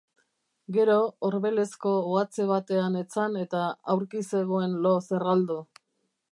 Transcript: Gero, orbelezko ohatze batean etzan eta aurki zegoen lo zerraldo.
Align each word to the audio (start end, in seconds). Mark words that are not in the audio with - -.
Gero, 0.77 0.95
orbelezko 1.29 1.91
ohatze 2.13 2.47
batean 2.53 2.97
etzan 3.03 3.37
eta 3.45 3.63
aurki 3.95 4.25
zegoen 4.33 4.77
lo 4.87 4.99
zerraldo. 5.11 5.63